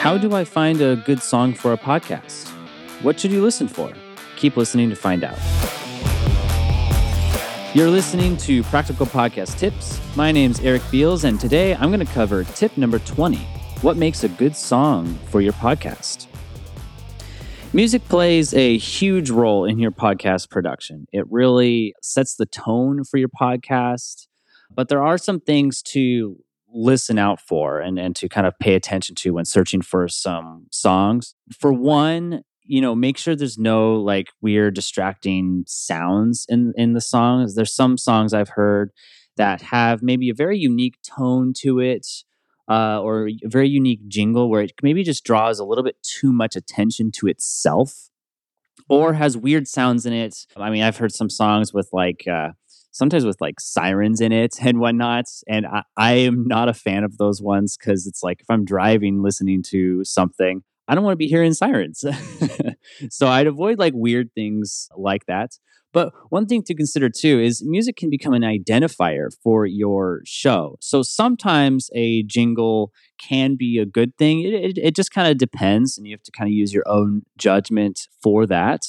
[0.00, 2.48] How do I find a good song for a podcast?
[3.02, 3.92] What should you listen for?
[4.36, 5.36] Keep listening to find out.
[7.74, 10.00] You're listening to Practical Podcast Tips.
[10.16, 13.36] My name's Eric Beals, and today I'm going to cover tip number 20
[13.82, 16.28] What makes a good song for your podcast?
[17.74, 21.08] Music plays a huge role in your podcast production.
[21.12, 24.28] It really sets the tone for your podcast,
[24.74, 26.38] but there are some things to
[26.72, 30.66] listen out for and, and to kind of pay attention to when searching for some
[30.70, 31.34] songs.
[31.58, 37.00] For one, you know, make sure there's no like weird distracting sounds in in the
[37.00, 37.54] songs.
[37.54, 38.90] There's some songs I've heard
[39.36, 42.06] that have maybe a very unique tone to it.
[42.68, 46.32] Uh, or a very unique jingle where it maybe just draws a little bit too
[46.32, 48.10] much attention to itself
[48.90, 50.46] or has weird sounds in it.
[50.56, 52.50] I mean, I've heard some songs with like uh,
[52.90, 55.26] sometimes with like sirens in it and whatnot.
[55.48, 58.64] And I, I am not a fan of those ones because it's like if I'm
[58.64, 62.04] driving listening to something, I don't want to be hearing sirens.
[63.10, 65.52] so I'd avoid like weird things like that.
[65.92, 70.76] But one thing to consider too is music can become an identifier for your show.
[70.80, 74.42] So sometimes a jingle can be a good thing.
[74.42, 76.84] It, it, it just kind of depends, and you have to kind of use your
[76.86, 78.82] own judgment for that.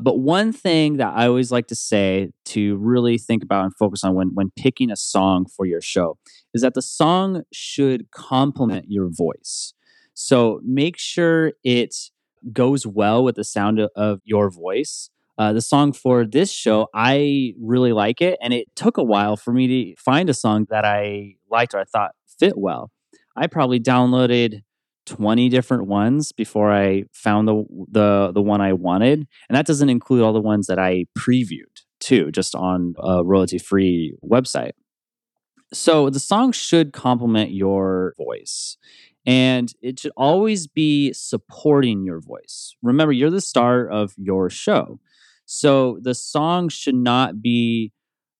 [0.00, 4.04] But one thing that I always like to say to really think about and focus
[4.04, 6.18] on when, when picking a song for your show
[6.54, 9.72] is that the song should complement your voice.
[10.14, 11.94] So make sure it
[12.52, 15.10] goes well with the sound of, your voice.
[15.38, 18.38] Uh, the song for this show, I really like it.
[18.40, 21.80] And it took a while for me to find a song that I liked or
[21.80, 22.90] I thought fit well.
[23.36, 24.62] I probably downloaded
[25.06, 29.88] 20 different ones before I found the the the one I wanted, and that doesn't
[29.88, 34.72] include all the ones that I previewed too, just on a royalty free website.
[35.72, 38.76] So the song should complement your voice.
[39.28, 42.76] And it should always be supporting your voice.
[42.80, 45.00] Remember, you're the star of your show.
[45.46, 47.92] So the song should not be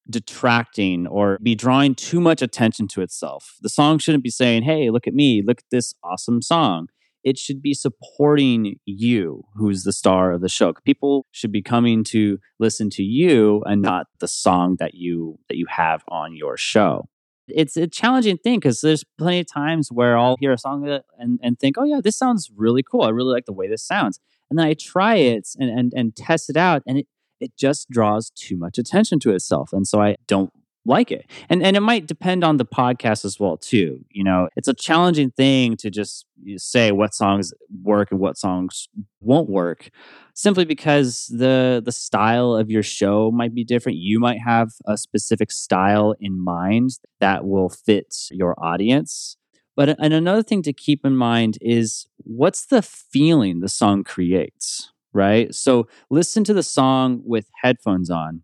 [0.09, 3.57] detracting or be drawing too much attention to itself.
[3.61, 6.89] The song shouldn't be saying, Hey, look at me, look at this awesome song.
[7.25, 10.73] It should be supporting you, who's the star of the show.
[10.85, 15.57] People should be coming to listen to you and not the song that you that
[15.57, 17.09] you have on your show.
[17.49, 21.41] It's a challenging thing because there's plenty of times where I'll hear a song and,
[21.43, 23.03] and think, oh yeah, this sounds really cool.
[23.03, 24.21] I really like the way this sounds.
[24.51, 27.07] And then I try it and, and, and test it out and it
[27.41, 29.71] it just draws too much attention to itself.
[29.73, 30.51] And so I don't
[30.87, 31.29] like it.
[31.49, 34.05] And and it might depend on the podcast as well too.
[34.11, 36.27] You know, it's a challenging thing to just
[36.57, 37.53] say what songs
[37.83, 38.89] work and what songs
[39.21, 39.91] won't work
[40.35, 43.99] simply because the the style of your show might be different.
[43.99, 49.37] You might have a specific style in mind that will fit your audience.
[49.75, 54.93] But and another thing to keep in mind is what's the feeling the song creates?
[55.17, 55.55] Right?
[55.55, 58.43] So listen to the song with headphones on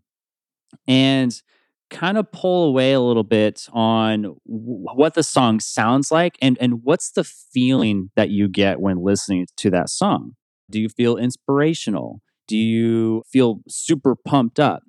[0.87, 1.41] and
[1.89, 6.57] kind of pull away a little bit on w- what the song sounds like and
[6.59, 10.35] and what's the feeling that you get when listening to that song.
[10.71, 12.21] Do you feel inspirational?
[12.47, 14.83] Do you feel super pumped up?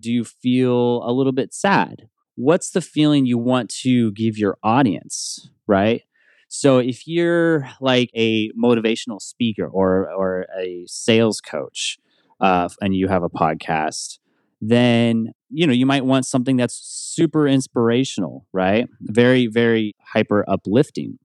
[0.00, 2.08] Do you feel a little bit sad?
[2.36, 6.02] What's the feeling you want to give your audience, right?
[6.48, 11.98] So if you're like a motivational speaker or or a sales coach,
[12.40, 14.18] uh, and you have a podcast,
[14.60, 18.88] then you know you might want something that's super inspirational, right?
[19.00, 21.18] Very very hyper uplifting.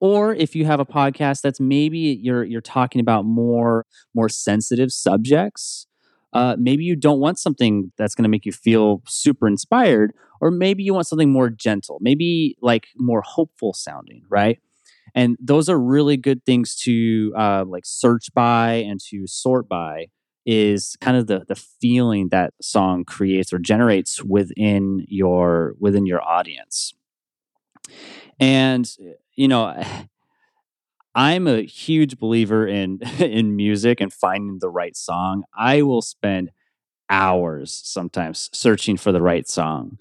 [0.00, 4.92] Or if you have a podcast that's maybe you're you're talking about more more sensitive
[4.92, 5.86] subjects,
[6.36, 10.50] uh, maybe you don't want something that's going to make you feel super inspired, or
[10.50, 14.58] maybe you want something more gentle, maybe like more hopeful sounding, right?
[15.14, 20.08] And those are really good things to uh, like search by and to sort by
[20.44, 26.22] is kind of the the feeling that song creates or generates within your within your
[26.22, 26.92] audience.
[28.38, 28.86] And
[29.36, 29.82] you know,
[31.16, 35.44] I'm a huge believer in in music and finding the right song.
[35.56, 36.50] I will spend
[37.10, 39.98] hours sometimes searching for the right song.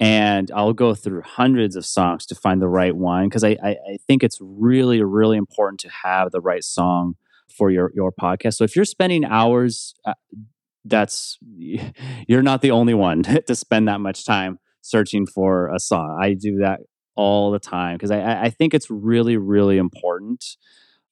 [0.00, 3.70] And I'll go through hundreds of songs to find the right one because I, I,
[3.70, 7.14] I think it's really, really important to have the right song
[7.48, 8.54] for your, your podcast.
[8.54, 10.14] So if you're spending hours, uh,
[10.84, 11.38] that's
[12.28, 16.18] you're not the only one to spend that much time searching for a song.
[16.20, 16.80] I do that
[17.16, 20.56] all the time because I, I think it's really, really important.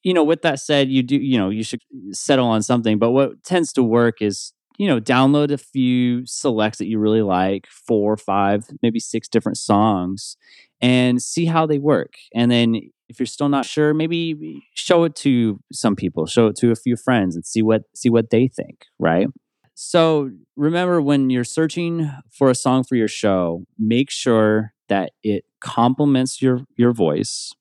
[0.03, 2.99] You know, with that said, you do, you know, you should uh, settle on something.
[2.99, 7.23] But what tends to work is, you know, download a few selects that you really
[7.23, 10.37] like, four, five, maybe six different songs,
[10.81, 12.15] and see how they work.
[12.35, 16.57] And then if you're still not sure, maybe show it to some people, show it
[16.57, 19.29] to a few friends and see what see what they think, right?
[19.75, 25.45] So remember when you're searching for a song for your show, make sure that it
[25.63, 27.53] complements your your voice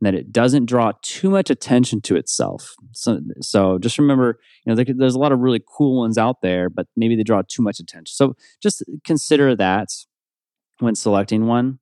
[0.00, 2.74] and that it doesn't draw too much attention to itself.
[2.92, 6.40] So, so just remember, you know, there, there's a lot of really cool ones out
[6.40, 8.06] there, but maybe they draw too much attention.
[8.06, 9.88] So just consider that
[10.78, 11.80] when selecting one.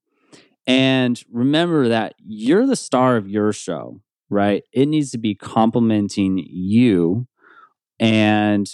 [0.66, 4.64] And remember that you're the star of your show, right?
[4.72, 7.26] It needs to be complementing you
[8.00, 8.68] and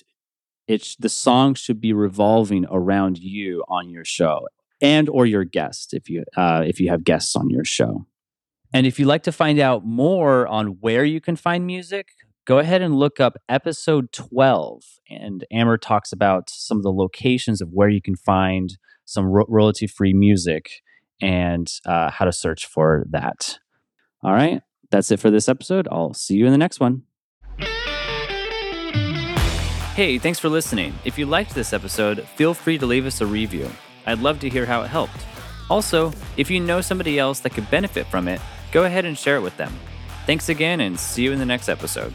[0.67, 4.47] it's the song should be revolving around you on your show
[4.85, 8.07] and or your guest if you uh, if you have guests on your show
[8.73, 12.09] and if you'd like to find out more on where you can find music
[12.45, 17.63] go ahead and look up episode 12 and Amber talks about some of the locations
[17.63, 18.77] of where you can find
[19.07, 20.83] some ro- royalty free music
[21.21, 23.59] and uh, how to search for that
[24.23, 24.61] all right
[24.91, 27.03] that's it for this episode i'll see you in the next one
[29.95, 30.93] Hey, thanks for listening.
[31.05, 33.71] If you liked this episode, feel free to leave us a review.
[34.07, 35.25] I'd love to hear how it helped.
[35.71, 38.41] Also, if you know somebody else that could benefit from it,
[38.73, 39.73] go ahead and share it with them.
[40.27, 42.15] Thanks again, and see you in the next episode.